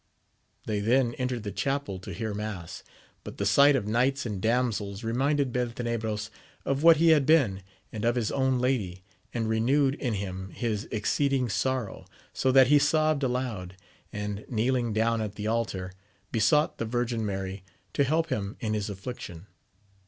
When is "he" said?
6.97-7.09, 12.65-12.79